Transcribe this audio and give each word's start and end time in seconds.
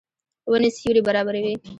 ونې 0.51 0.69
سیوری 0.77 1.01
برابروي. 1.07 1.55